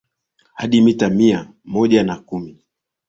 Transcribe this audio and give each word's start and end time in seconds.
hadi 0.53 0.81
mita 0.81 1.09
mia 1.09 1.53
moja 1.63 2.03
na 2.03 2.17
kumi 2.17 2.63